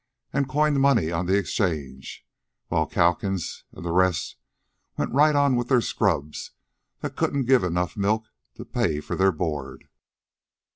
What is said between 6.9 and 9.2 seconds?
that couldn't give enough milk to pay for